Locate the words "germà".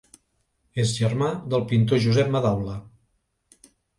1.01-1.27